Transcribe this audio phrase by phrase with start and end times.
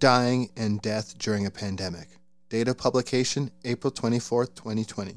[0.00, 2.08] Dying, and Death During a Pandemic.
[2.48, 5.16] Data publication April 24, 2020.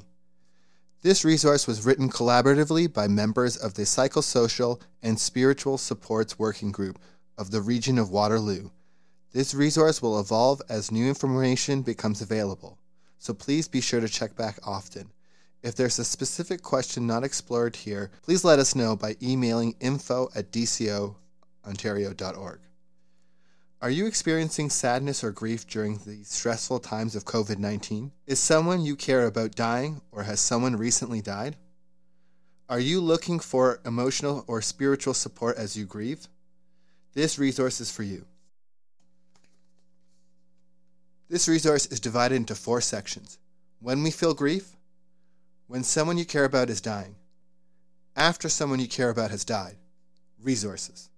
[1.02, 7.00] This resource was written collaboratively by members of the Psychosocial and Spiritual Supports Working Group
[7.38, 8.72] of the region of Waterloo.
[9.32, 12.78] This resource will evolve as new information becomes available,
[13.18, 15.14] so please be sure to check back often.
[15.62, 20.28] If there's a specific question not explored here, please let us know by emailing info
[20.36, 22.60] at dcontario.org.
[23.84, 28.14] Are you experiencing sadness or grief during the stressful times of COVID 19?
[28.26, 31.58] Is someone you care about dying or has someone recently died?
[32.70, 36.30] Are you looking for emotional or spiritual support as you grieve?
[37.14, 38.24] This resource is for you.
[41.28, 43.38] This resource is divided into four sections.
[43.82, 44.78] When we feel grief,
[45.68, 47.16] when someone you care about is dying,
[48.16, 49.76] after someone you care about has died,
[50.40, 51.10] resources.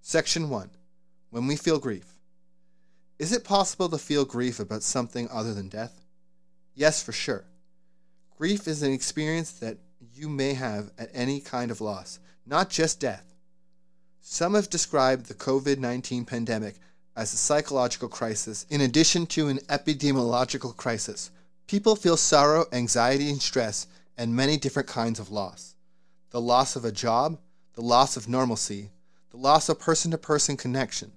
[0.00, 0.70] Section 1
[1.30, 2.18] When we feel grief.
[3.18, 6.04] Is it possible to feel grief about something other than death?
[6.74, 7.44] Yes, for sure.
[8.36, 9.78] Grief is an experience that
[10.14, 13.34] you may have at any kind of loss, not just death.
[14.20, 16.76] Some have described the COVID 19 pandemic
[17.14, 21.30] as a psychological crisis in addition to an epidemiological crisis.
[21.66, 25.74] People feel sorrow, anxiety, and stress, and many different kinds of loss.
[26.30, 27.38] The loss of a job,
[27.74, 28.90] the loss of normalcy,
[29.30, 31.12] the loss of person to person connection,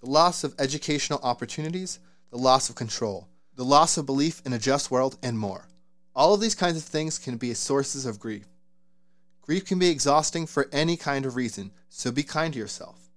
[0.00, 1.98] the loss of educational opportunities,
[2.30, 5.68] the loss of control, the loss of belief in a just world, and more.
[6.14, 8.46] All of these kinds of things can be sources of grief.
[9.42, 13.10] Grief can be exhausting for any kind of reason, so be kind to yourself.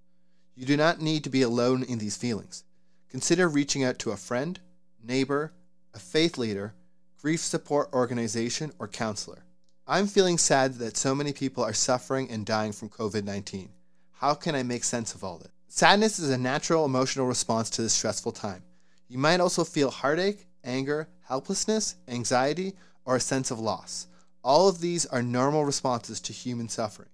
[0.54, 2.64] You do not need to be alone in these feelings.
[3.08, 4.60] Consider reaching out to a friend,
[5.02, 5.52] neighbor,
[5.94, 6.74] a faith leader,
[7.20, 9.44] grief support organization, or counselor.
[9.86, 13.68] I'm feeling sad that so many people are suffering and dying from COVID 19.
[14.12, 15.53] How can I make sense of all this?
[15.76, 18.62] Sadness is a natural emotional response to this stressful time.
[19.08, 22.74] You might also feel heartache, anger, helplessness, anxiety,
[23.04, 24.06] or a sense of loss.
[24.44, 27.08] All of these are normal responses to human suffering.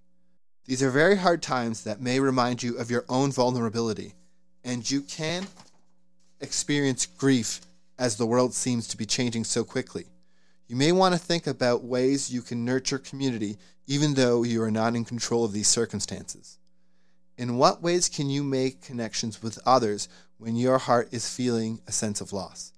[0.65, 4.13] These are very hard times that may remind you of your own vulnerability,
[4.63, 5.47] and you can
[6.39, 7.61] experience grief
[7.97, 10.05] as the world seems to be changing so quickly.
[10.67, 13.57] You may want to think about ways you can nurture community
[13.87, 16.59] even though you are not in control of these circumstances.
[17.41, 20.07] In what ways can you make connections with others
[20.37, 22.71] when your heart is feeling a sense of loss?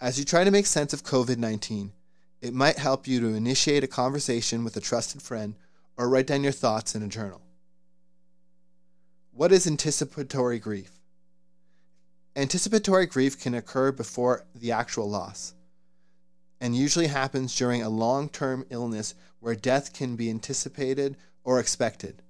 [0.00, 1.90] As you try to make sense of COVID 19,
[2.40, 5.56] it might help you to initiate a conversation with a trusted friend
[5.96, 7.42] or write down your thoughts in a journal.
[9.32, 11.00] What is anticipatory grief?
[12.36, 15.54] Anticipatory grief can occur before the actual loss
[16.60, 22.22] and usually happens during a long term illness where death can be anticipated or expected.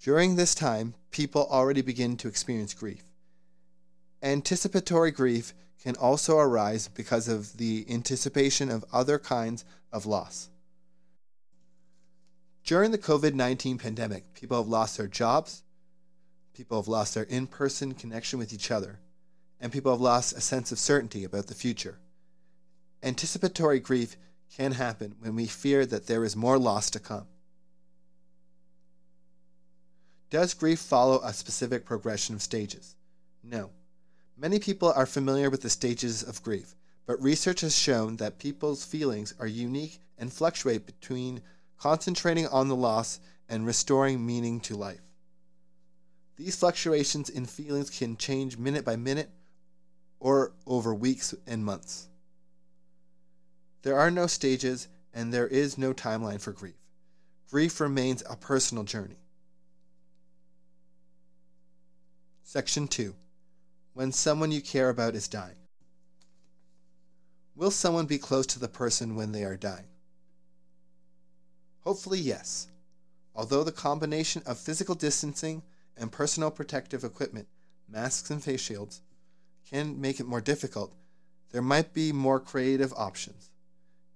[0.00, 3.04] During this time, people already begin to experience grief.
[4.22, 5.52] Anticipatory grief
[5.82, 10.48] can also arise because of the anticipation of other kinds of loss.
[12.64, 15.62] During the COVID 19 pandemic, people have lost their jobs,
[16.54, 19.00] people have lost their in person connection with each other,
[19.60, 21.98] and people have lost a sense of certainty about the future.
[23.02, 24.16] Anticipatory grief
[24.54, 27.26] can happen when we fear that there is more loss to come.
[30.30, 32.94] Does grief follow a specific progression of stages?
[33.42, 33.70] No.
[34.36, 38.84] Many people are familiar with the stages of grief, but research has shown that people's
[38.84, 41.42] feelings are unique and fluctuate between
[41.76, 43.18] concentrating on the loss
[43.48, 45.00] and restoring meaning to life.
[46.36, 49.30] These fluctuations in feelings can change minute by minute
[50.20, 52.08] or over weeks and months.
[53.82, 56.76] There are no stages and there is no timeline for grief.
[57.50, 59.16] grief remains a personal journey.
[62.52, 63.14] Section 2
[63.94, 65.54] When someone you care about is dying.
[67.54, 69.86] Will someone be close to the person when they are dying?
[71.82, 72.66] Hopefully, yes.
[73.36, 75.62] Although the combination of physical distancing
[75.96, 77.46] and personal protective equipment,
[77.88, 79.00] masks and face shields,
[79.70, 80.92] can make it more difficult,
[81.52, 83.48] there might be more creative options.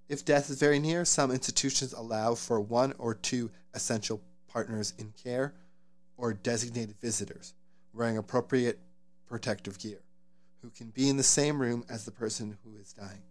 [0.09, 5.13] If death is very near, some institutions allow for one or two essential partners in
[5.23, 5.55] care
[6.17, 7.55] or designated visitors
[7.95, 8.79] wearing appropriate
[9.27, 10.01] protective gear
[10.63, 13.23] who can be in the same room as the person who is dying.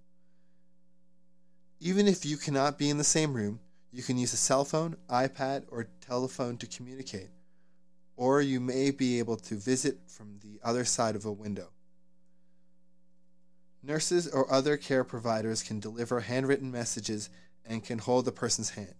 [1.79, 3.59] Even if you cannot be in the same room,
[3.91, 7.29] you can use a cell phone, iPad, or telephone to communicate,
[8.15, 11.69] or you may be able to visit from the other side of a window.
[13.81, 17.29] Nurses or other care providers can deliver handwritten messages
[17.65, 18.95] and can hold the person's hand.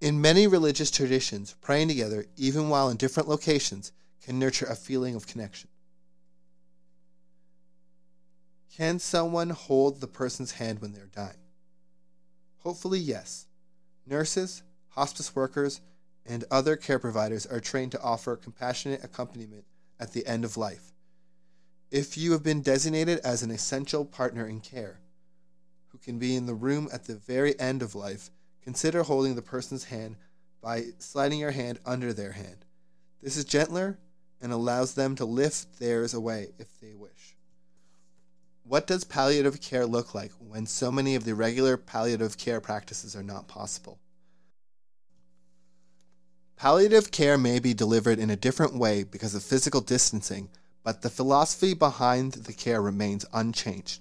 [0.00, 3.92] In many religious traditions, praying together, even while in different locations,
[4.24, 5.68] can nurture a feeling of connection.
[8.76, 11.36] Can someone hold the person's hand when they're dying?
[12.58, 13.46] Hopefully, yes.
[14.06, 15.80] Nurses, hospice workers,
[16.26, 19.64] and other care providers are trained to offer compassionate accompaniment
[19.98, 20.92] at the end of life.
[21.90, 25.00] If you have been designated as an essential partner in care,
[25.88, 28.30] who can be in the room at the very end of life,
[28.62, 30.16] consider holding the person's hand
[30.62, 32.64] by sliding your hand under their hand.
[33.22, 33.98] This is gentler
[34.40, 37.36] and allows them to lift theirs away if they wish.
[38.64, 43.16] What does palliative care look like when so many of the regular palliative care practices
[43.16, 43.98] are not possible?
[46.56, 50.50] Palliative care may be delivered in a different way because of physical distancing,
[50.82, 54.00] but the philosophy behind the care remains unchanged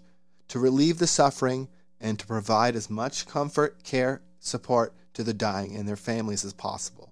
[0.49, 1.69] to relieve the suffering
[2.01, 6.53] and to provide as much comfort, care, support to the dying and their families as
[6.53, 7.08] possible.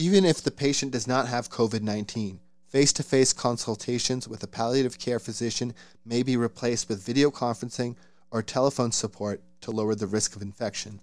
[0.00, 4.46] Even if the patient does not have COVID 19, face to face consultations with a
[4.46, 5.74] palliative care physician
[6.06, 7.96] may be replaced with video conferencing
[8.30, 11.00] or telephone support to lower the risk of infection.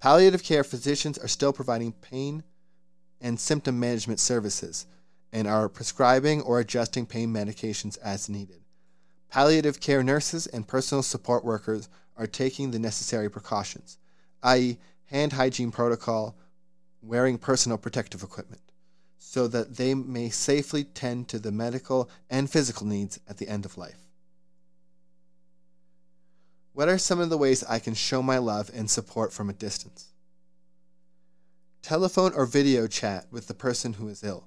[0.00, 2.42] Palliative care physicians are still providing pain
[3.20, 4.86] and symptom management services
[5.30, 8.62] and are prescribing or adjusting pain medications as needed.
[9.28, 13.98] Palliative care nurses and personal support workers are taking the necessary precautions,
[14.42, 16.34] i.e., hand hygiene protocol,
[17.02, 18.62] wearing personal protective equipment,
[19.18, 23.64] so that they may safely tend to the medical and physical needs at the end
[23.64, 24.08] of life.
[26.72, 29.54] What are some of the ways I can show my love and support from a
[29.54, 30.12] distance?
[31.82, 34.46] Telephone or video chat with the person who is ill.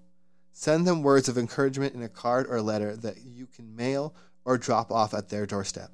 [0.51, 4.15] Send them words of encouragement in a card or letter that you can mail
[4.45, 5.91] or drop off at their doorstep.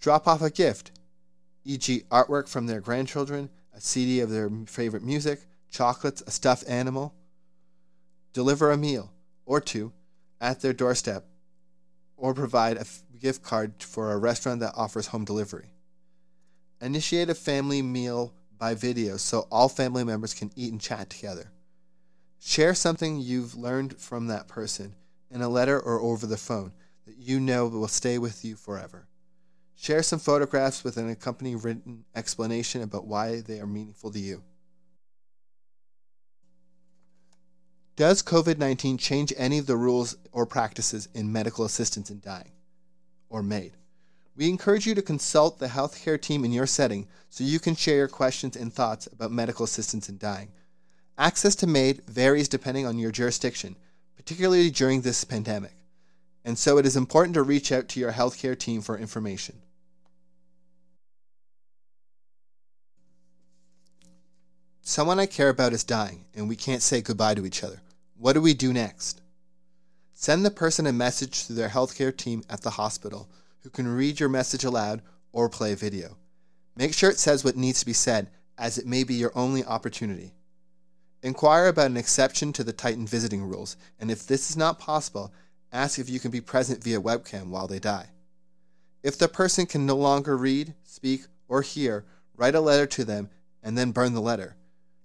[0.00, 0.90] Drop off a gift,
[1.64, 5.40] e.g., artwork from their grandchildren, a CD of their favorite music,
[5.70, 7.14] chocolates, a stuffed animal.
[8.32, 9.12] Deliver a meal
[9.44, 9.92] or two
[10.40, 11.24] at their doorstep,
[12.16, 12.86] or provide a
[13.18, 15.70] gift card for a restaurant that offers home delivery.
[16.80, 21.50] Initiate a family meal by video so all family members can eat and chat together.
[22.38, 24.94] Share something you've learned from that person
[25.30, 26.72] in a letter or over the phone
[27.06, 29.06] that you know will stay with you forever.
[29.80, 34.42] Share some photographs with an accompanying written explanation about why they are meaningful to you.
[37.96, 42.52] Does COVID 19 change any of the rules or practices in medical assistance in dying?
[43.30, 43.72] Or MAID?
[44.36, 47.96] We encourage you to consult the healthcare team in your setting so you can share
[47.96, 50.52] your questions and thoughts about medical assistance in dying.
[51.16, 53.76] Access to MAID varies depending on your jurisdiction,
[54.14, 55.72] particularly during this pandemic,
[56.44, 59.56] and so it is important to reach out to your healthcare team for information.
[64.90, 67.80] Someone I care about is dying, and we can't say goodbye to each other.
[68.16, 69.22] What do we do next?
[70.14, 73.28] Send the person a message to their healthcare team at the hospital,
[73.60, 76.16] who can read your message aloud or play a video.
[76.74, 79.64] Make sure it says what needs to be said, as it may be your only
[79.64, 80.32] opportunity.
[81.22, 85.32] Inquire about an exception to the tightened visiting rules, and if this is not possible,
[85.70, 88.08] ask if you can be present via webcam while they die.
[89.04, 92.06] If the person can no longer read, speak, or hear,
[92.36, 93.30] write a letter to them
[93.62, 94.56] and then burn the letter.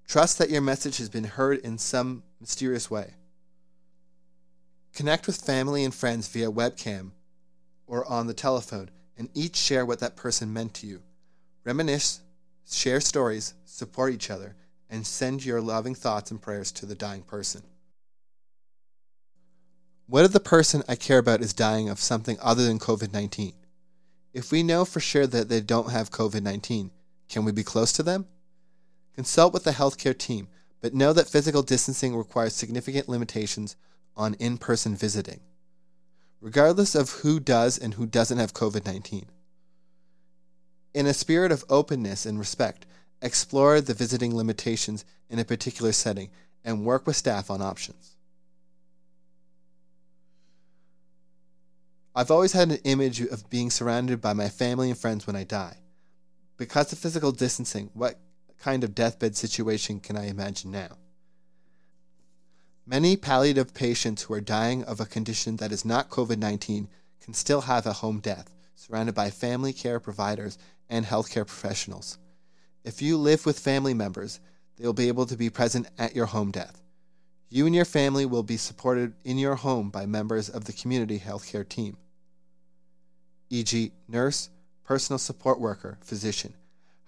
[0.07, 3.15] Trust that your message has been heard in some mysterious way.
[4.93, 7.11] Connect with family and friends via webcam
[7.87, 11.01] or on the telephone and each share what that person meant to you.
[11.63, 12.21] Reminisce,
[12.69, 14.55] share stories, support each other,
[14.89, 17.63] and send your loving thoughts and prayers to the dying person.
[20.07, 23.53] What if the person I care about is dying of something other than COVID 19?
[24.33, 26.91] If we know for sure that they don't have COVID 19,
[27.27, 28.27] can we be close to them?
[29.15, 30.47] Consult with the healthcare team,
[30.81, 33.75] but know that physical distancing requires significant limitations
[34.15, 35.39] on in person visiting,
[36.41, 39.25] regardless of who does and who doesn't have COVID 19.
[40.93, 42.85] In a spirit of openness and respect,
[43.21, 46.29] explore the visiting limitations in a particular setting
[46.63, 48.15] and work with staff on options.
[52.13, 55.43] I've always had an image of being surrounded by my family and friends when I
[55.43, 55.77] die.
[56.57, 58.17] Because of physical distancing, what
[58.59, 60.97] kind of deathbed situation can I imagine now?
[62.85, 66.87] Many palliative patients who are dying of a condition that is not COVID 19
[67.21, 70.57] can still have a home death, surrounded by family care providers
[70.89, 72.19] and healthcare professionals.
[72.83, 74.39] If you live with family members,
[74.77, 76.81] they will be able to be present at your home death.
[77.49, 81.19] You and your family will be supported in your home by members of the community
[81.19, 81.97] healthcare team
[83.49, 84.49] e.g., nurse,
[84.83, 86.53] personal support worker, physician.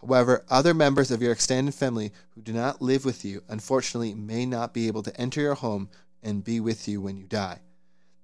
[0.01, 4.45] However, other members of your extended family who do not live with you unfortunately may
[4.45, 5.89] not be able to enter your home
[6.21, 7.59] and be with you when you die.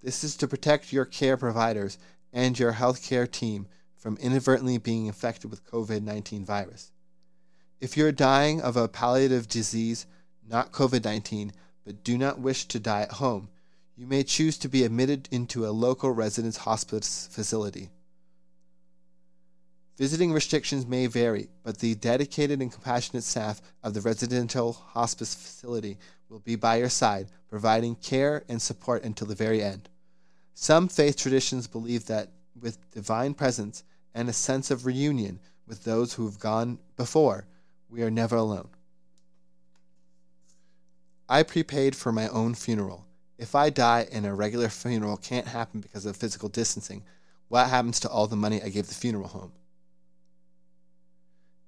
[0.02, 1.98] This is to protect your care providers
[2.32, 6.92] and your healthcare team from inadvertently being infected with COVID 19 virus.
[7.80, 10.06] If you're dying of a palliative disease,
[10.48, 11.54] not COVID 19,
[11.86, 13.50] but do not wish to die at home,
[13.96, 17.90] you may choose to be admitted into a local residence hospice facility.
[19.98, 25.98] Visiting restrictions may vary, but the dedicated and compassionate staff of the residential hospice facility
[26.30, 29.90] will be by your side, providing care and support until the very end.
[30.56, 33.84] Some faith traditions believe that with divine presence
[34.16, 37.46] and a sense of reunion with those who have gone before,
[37.88, 38.70] we are never alone.
[41.30, 43.06] I prepaid for my own funeral.
[43.38, 47.04] If I die and a regular funeral can't happen because of physical distancing,
[47.48, 49.52] what happens to all the money I gave the funeral home?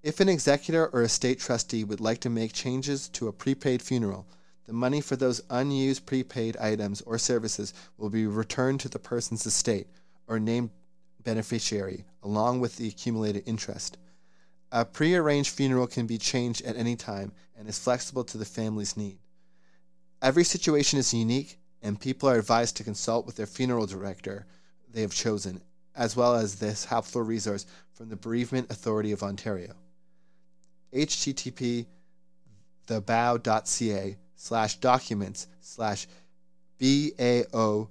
[0.06, 4.28] If an executor or estate trustee would like to make changes to a prepaid funeral,
[4.68, 9.48] the money for those unused prepaid items or services will be returned to the person's
[9.48, 9.88] estate
[10.28, 10.70] or named
[11.24, 13.98] beneficiary along with the accumulated interest.
[14.72, 18.96] A prearranged funeral can be changed at any time and is flexible to the family's
[18.96, 19.18] need.
[20.22, 24.46] Every situation is unique, and people are advised to consult with their funeral director
[24.88, 25.62] they have chosen,
[25.96, 29.74] as well as this helpful resource from the Bereavement Authority of Ontario
[30.96, 31.86] http
[32.88, 36.08] thebao.ca slash documents slash
[36.80, 37.88] bao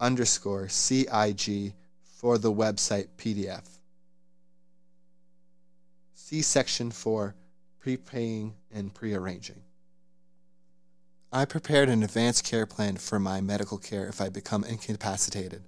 [0.00, 3.64] underscore cig for the website PDF.
[6.14, 7.34] See section for
[7.78, 9.62] prepaying and prearranging.
[11.32, 15.62] I prepared an advanced care plan for my medical care if I become incapacitated,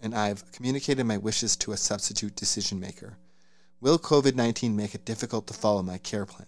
[0.00, 3.16] and I've communicated my wishes to a substitute decision maker.
[3.84, 6.46] Will COVID 19 make it difficult to follow my care plan?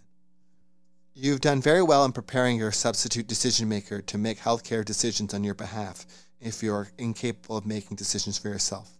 [1.12, 5.44] You've done very well in preparing your substitute decision maker to make healthcare decisions on
[5.44, 6.06] your behalf
[6.40, 8.96] if you're incapable of making decisions for yourself.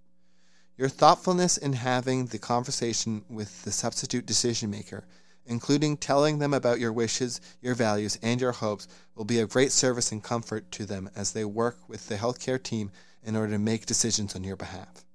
[0.77, 5.07] Your thoughtfulness in having the conversation with the substitute decision maker,
[5.47, 9.73] including telling them about your wishes, your values, and your hopes, will be a great
[9.73, 12.91] service and comfort to them as they work with the healthcare team
[13.23, 15.06] in order to make decisions on your behalf.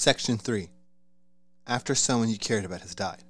[0.00, 0.68] Section 3
[1.66, 3.24] After someone you cared about has died.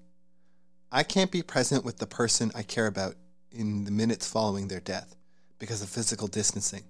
[0.93, 3.15] I can't be present with the person I care about
[3.51, 5.17] in the minutes following their death
[5.59, 6.83] because of physical distancing.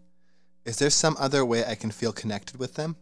[0.64, 2.96] Is there some other way I can feel connected with them?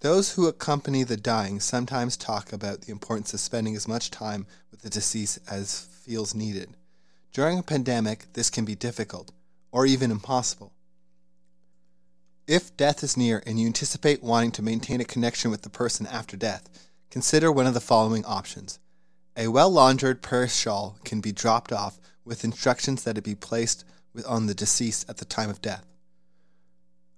[0.00, 4.48] Those who accompany the dying sometimes talk about the importance of spending as much time
[4.72, 6.70] with the deceased as feels needed.
[7.32, 9.30] During a pandemic, this can be difficult,
[9.70, 10.72] or even impossible.
[12.46, 16.06] If death is near and you anticipate wanting to maintain a connection with the person
[16.06, 16.68] after death,
[17.10, 18.78] consider one of the following options.
[19.36, 23.84] A well laundered prayer shawl can be dropped off with instructions that it be placed
[24.24, 25.84] on the deceased at the time of death.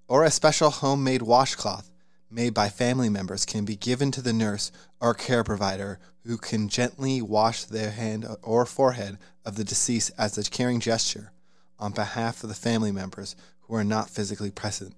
[0.08, 1.90] Or a special homemade washcloth
[2.30, 6.70] made by family members can be given to the nurse or care provider who can
[6.70, 11.32] gently wash their hand or forehead of the deceased as a caring gesture
[11.78, 14.94] on behalf of the family members who are not physically present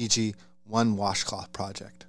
[0.00, 2.06] e.g., one washcloth project.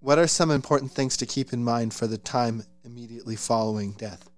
[0.00, 4.30] What are some important things to keep in mind for the time immediately following death?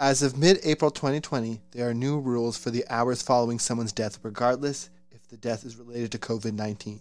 [0.00, 4.18] As of mid April 2020, there are new rules for the hours following someone's death,
[4.22, 7.00] regardless if the death is related to COVID 19.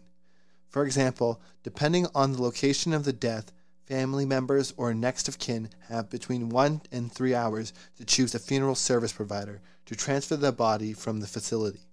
[0.68, 3.54] For example, depending on the location of the death,
[3.88, 8.40] family members or next of kin have between one and three hours to choose a
[8.40, 11.87] funeral service provider to transfer the body from the facility.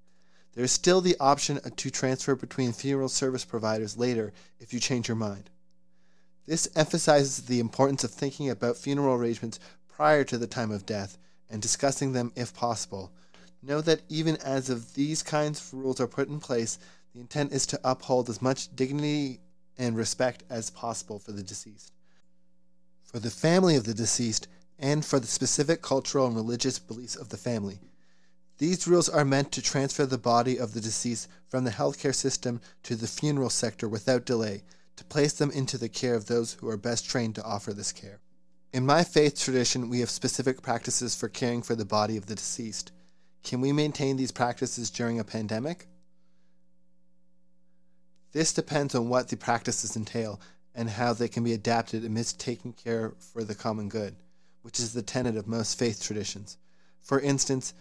[0.54, 5.08] There is still the option to transfer between funeral service providers later if you change
[5.08, 5.50] your mind.
[6.46, 9.58] This emphasizes the importance of thinking about funeral arrangements
[9.88, 11.18] prior to the time of death
[11.50, 13.12] and discussing them if possible.
[13.62, 16.78] Know that even as of these kinds of rules are put in place,
[17.14, 19.40] the intent is to uphold as much dignity
[19.78, 21.92] and respect as possible for the deceased.
[23.02, 27.28] For the family of the deceased, and for the specific cultural and religious beliefs of
[27.28, 27.78] the family.
[28.58, 32.61] These rules are meant to transfer the body of the deceased from the healthcare system
[32.84, 34.62] to the funeral sector without delay,
[34.96, 37.90] to place them into the care of those who are best trained to offer this
[37.90, 38.20] care.
[38.73, 42.34] In my faith tradition, we have specific practices for caring for the body of the
[42.34, 42.92] deceased.
[43.42, 45.87] Can we maintain these practices during a pandemic?
[48.32, 50.40] This depends on what the practices entail
[50.75, 54.16] and how they can be adapted amidst taking care for the common good,
[54.62, 56.56] which is the tenet of most faith traditions.
[57.00, 57.75] For instance,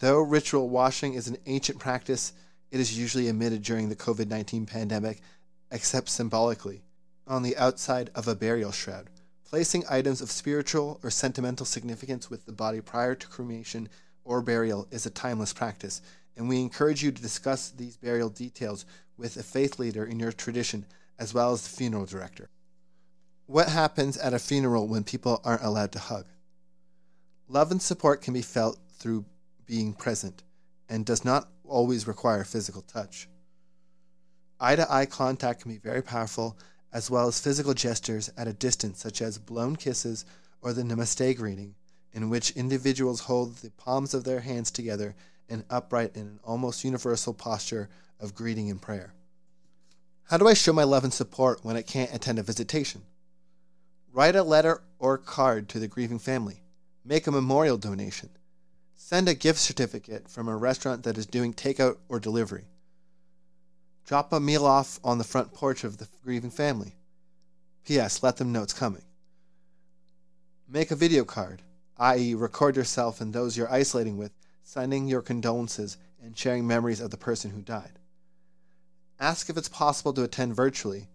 [0.00, 2.32] though ritual washing is an ancient practice,
[2.70, 5.20] it is usually omitted during the COVID 19 pandemic,
[5.70, 6.82] except symbolically,
[7.26, 9.08] on the outside of a burial shroud.
[9.44, 13.88] Placing items of spiritual or sentimental significance with the body prior to cremation
[14.24, 16.02] or burial is a timeless practice,
[16.36, 18.84] and we encourage you to discuss these burial details
[19.16, 20.86] with a faith leader in your tradition
[21.18, 22.48] as well as the funeral director.
[23.46, 26.26] What happens at a funeral when people aren't allowed to hug?
[27.48, 29.24] Love and support can be felt through
[29.70, 30.42] being present
[30.88, 33.28] and does not always require physical touch.
[34.58, 36.58] Eye to eye contact can be very powerful,
[36.92, 40.24] as well as physical gestures at a distance, such as blown kisses
[40.60, 41.76] or the namaste greeting,
[42.12, 45.14] in which individuals hold the palms of their hands together
[45.48, 49.14] and upright in an almost universal posture of greeting and prayer.
[50.24, 53.02] How do I show my love and support when I can't attend a visitation?
[54.12, 56.64] Write a letter or card to the grieving family.
[57.04, 58.30] Make a memorial donation.
[59.02, 62.66] Send a gift certificate from a restaurant that is doing takeout or delivery.
[64.04, 66.94] Drop a meal off on the front porch of the grieving family.
[67.84, 68.22] P.S.
[68.22, 69.02] Let them know it's coming.
[70.68, 71.62] Make a video card,
[71.96, 74.32] i.e., record yourself and those you're isolating with,
[74.62, 77.98] sending your condolences and sharing memories of the person who died.
[79.18, 81.08] Ask if it's possible to attend virtually,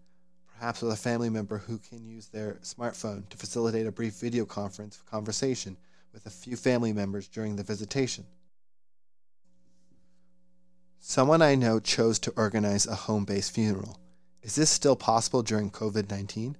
[0.58, 4.44] perhaps with a family member who can use their smartphone to facilitate a brief video
[4.44, 5.76] conference conversation
[6.16, 8.24] with a few family members during the visitation.
[10.98, 14.00] Someone I know chose to organize a home based funeral.
[14.42, 16.56] Is this still possible during COVID 19?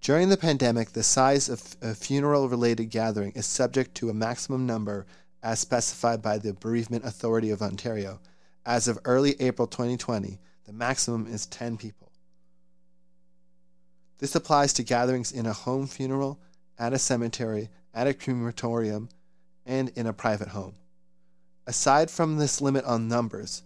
[0.00, 4.66] During the pandemic, the size of a funeral related gathering is subject to a maximum
[4.66, 5.06] number
[5.40, 8.18] as specified by the Bereavement Authority of Ontario
[8.66, 12.10] as of early April 2020, the maximum is 10 people.
[14.18, 16.40] This applies to gatherings in a home funeral,
[16.76, 19.08] at a cemetery, at a crematorium,
[19.64, 20.74] and in a private home.
[21.66, 23.62] Aside from this limit on numbers,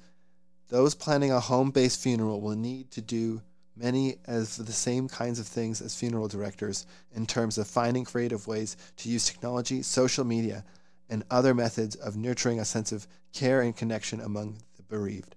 [0.68, 3.42] those planning a home based funeral will need to do
[3.74, 8.46] many of the same kinds of things as funeral directors in terms of finding creative
[8.46, 10.64] ways to use technology, social media,
[11.08, 15.36] and other methods of nurturing a sense of care and connection among the bereaved.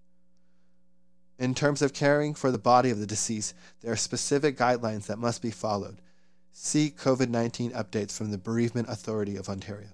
[1.40, 5.18] In terms of caring for the body of the deceased, there are specific guidelines that
[5.18, 5.98] must be followed.
[6.52, 9.90] See COVID 19 updates from the Bereavement Authority of Ontario.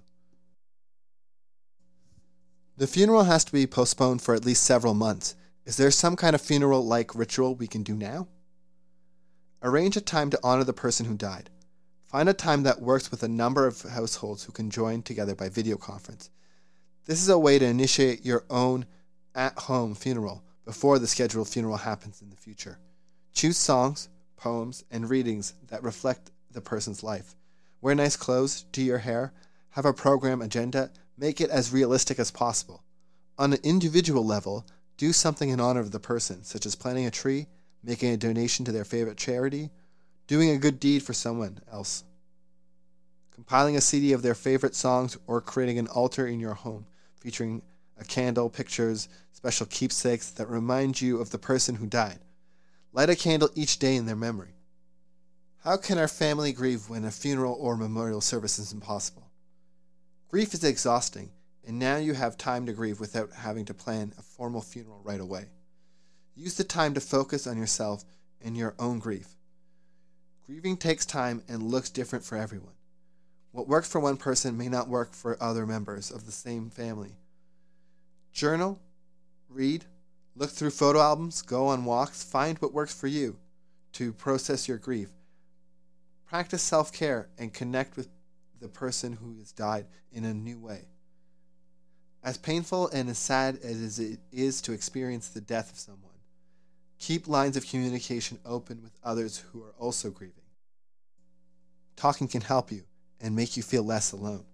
[2.76, 5.34] The funeral has to be postponed for at least several months.
[5.64, 8.28] Is there some kind of funeral like ritual we can do now?
[9.62, 11.50] Arrange a time to honor the person who died.
[12.04, 15.48] Find a time that works with a number of households who can join together by
[15.48, 16.30] video conference.
[17.04, 18.86] This is a way to initiate your own
[19.34, 22.78] at home funeral before the scheduled funeral happens in the future.
[23.32, 27.34] Choose songs, poems, and readings that reflect the person's life.
[27.80, 29.32] Wear nice clothes, do your hair,
[29.70, 32.82] have a program agenda, make it as realistic as possible.
[33.38, 37.10] On an individual level, do something in honor of the person, such as planting a
[37.10, 37.46] tree,
[37.84, 39.70] making a donation to their favorite charity,
[40.26, 42.02] doing a good deed for someone else,
[43.32, 46.86] compiling a CD of their favorite songs, or creating an altar in your home
[47.20, 47.62] featuring
[47.98, 52.18] a candle, pictures, special keepsakes that remind you of the person who died.
[52.92, 54.54] Light a candle each day in their memory.
[55.64, 59.28] How can our family grieve when a funeral or memorial service is impossible?
[60.28, 61.30] Grief is exhausting,
[61.66, 65.20] and now you have time to grieve without having to plan a formal funeral right
[65.20, 65.46] away.
[66.36, 68.04] Use the time to focus on yourself
[68.40, 69.34] and your own grief.
[70.46, 72.74] Grieving takes time and looks different for everyone.
[73.50, 77.16] What works for one person may not work for other members of the same family
[78.32, 78.78] Journal,
[79.48, 79.86] read,
[80.36, 83.36] look through photo albums, go on walks, find what works for you
[83.94, 85.08] to process your grief.
[86.28, 88.08] Practice self care and connect with
[88.60, 90.84] the person who has died in a new way.
[92.22, 96.12] As painful and as sad as it is to experience the death of someone,
[96.98, 100.34] keep lines of communication open with others who are also grieving.
[101.96, 102.82] Talking can help you
[103.20, 104.44] and make you feel less alone.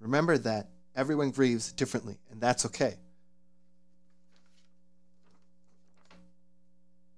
[0.00, 2.96] Remember that everyone grieves differently, and that's okay.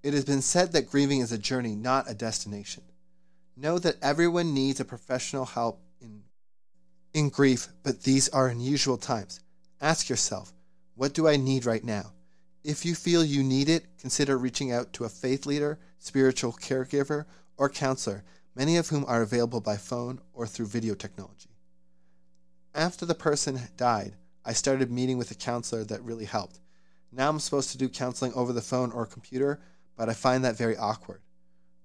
[0.03, 2.83] It has been said that grieving is a journey, not a destination.
[3.57, 6.25] Know that everyone needs a professional help in,
[7.13, 9.41] in grief, but these are unusual times.
[9.81, 10.53] Ask yourself,
[10.97, 12.13] what do I need right now?
[12.65, 17.27] If you feel you need it, consider reaching out to a faith leader, spiritual caregiver,
[17.57, 21.51] or counselor, many of whom are available by phone or through video technology.
[22.75, 26.59] After the person died, I started meeting with a counselor that really helped.
[27.13, 29.61] Now I'm supposed to do counseling over the phone or computer,
[29.97, 31.21] but I find that very awkward.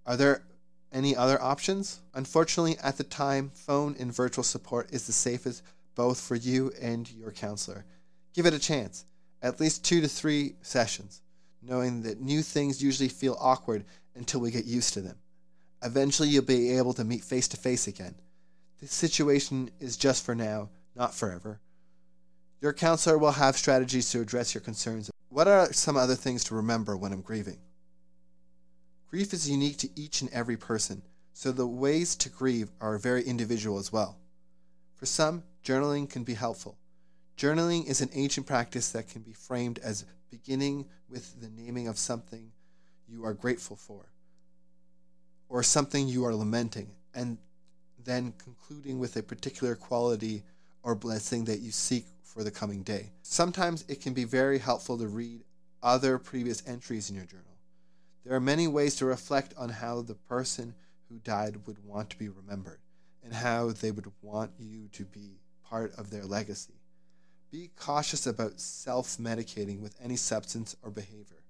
[0.06, 0.44] Are there
[0.92, 2.00] any other options?
[2.14, 5.64] Unfortunately, at the time, phone and virtual support is the safest
[5.96, 7.86] both for you and your counselor.
[8.34, 9.06] Give it a chance,
[9.42, 11.22] at least two to three sessions,
[11.62, 13.84] knowing that new things usually feel awkward
[14.16, 15.18] until we get used to them.
[15.84, 18.16] Eventually, you'll be able to meet face to face again.
[18.80, 21.60] This situation is just for now, not forever.
[22.62, 25.10] Your counselor will have strategies to address your concerns.
[25.30, 27.60] What are some other things to remember when I'm grieving?
[29.10, 31.02] Grief is unique to each and every person,
[31.34, 34.20] so the ways to grieve are very individual as well.
[34.94, 36.78] For some, journaling can be helpful.
[37.36, 41.98] Journaling is an ancient practice that can be framed as beginning with the naming of
[41.98, 42.52] something
[43.08, 44.06] you are grateful for,
[45.48, 47.40] or something you are lamenting, and
[48.04, 50.44] then concluding with a particular quality
[50.84, 53.10] or blessing that you seek for the coming day.
[53.24, 55.42] Sometimes it can be very helpful to read
[55.82, 57.49] other previous entries in your journal.
[58.30, 60.76] There are many ways to reflect on how the person
[61.10, 62.78] who died would want to be remembered
[63.24, 66.76] and how they would want you to be part of their legacy.
[67.52, 71.42] Be cautious about self medicating with any substance or behavior.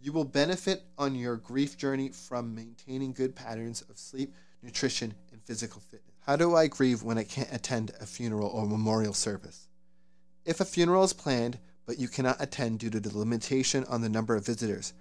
[0.00, 5.42] You will benefit on your grief journey from maintaining good patterns of sleep, nutrition, and
[5.42, 6.16] physical fitness.
[6.20, 9.68] How do I grieve when I can't attend a funeral or memorial service?
[10.46, 14.08] If a funeral is planned, but you cannot attend due to the limitation on the
[14.08, 14.94] number of visitors,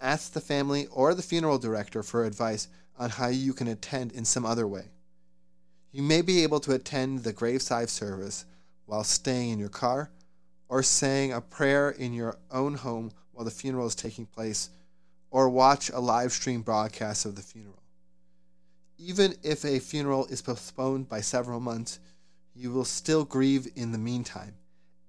[0.00, 4.24] Ask the family or the funeral director for advice on how you can attend in
[4.24, 4.90] some other way.
[5.92, 8.44] You may be able to attend the graveside service
[8.86, 10.10] while staying in your car
[10.68, 14.70] or saying a prayer in your own home while the funeral is taking place
[15.30, 17.82] or watch a live stream broadcast of the funeral.
[18.98, 21.98] Even if a funeral is postponed by several months,
[22.54, 24.54] you will still grieve in the meantime.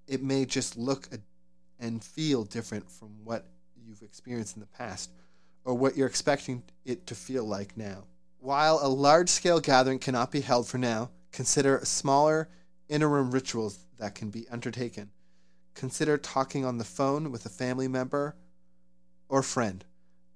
[0.08, 1.08] It may just look
[1.80, 3.46] and feel different from what
[3.88, 5.10] you've experienced in the past
[5.64, 8.04] or what you're expecting it to feel like now.
[8.40, 12.50] While a large scale gathering cannot be held for now, consider smaller
[12.88, 15.10] interim rituals that can be undertaken.
[15.74, 18.36] Consider talking on the phone with a family member
[19.28, 19.84] or friend,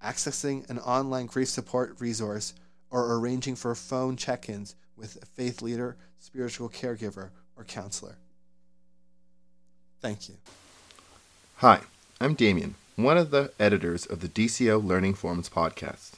[0.04, 2.54] accessing an online grief support resource,
[2.90, 8.18] or arranging for phone check ins with a faith leader, spiritual caregiver, or counselor.
[10.02, 10.36] Thank you.
[11.58, 11.82] Hi,
[12.20, 16.12] I'm Damien one of the editors of the DCO Learning Forums podcast.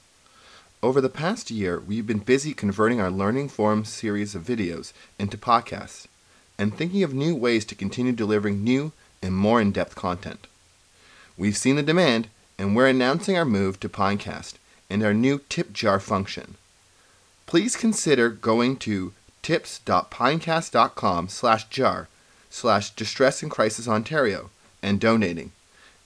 [0.81, 5.37] Over the past year, we've been busy converting our Learning Forums series of videos into
[5.37, 6.07] podcasts
[6.57, 8.91] and thinking of new ways to continue delivering new
[9.21, 10.47] and more in depth content.
[11.37, 14.55] We've seen the demand, and we're announcing our move to Pinecast
[14.89, 16.55] and our new tip jar function.
[17.45, 19.13] Please consider going to
[19.43, 22.07] tips.pinecast.com slash jar
[22.49, 24.49] slash distress and crisis Ontario
[24.81, 25.51] and donating